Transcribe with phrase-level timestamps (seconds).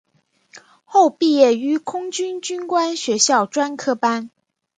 [0.83, 4.31] 后毕业于空军军官学校专科班。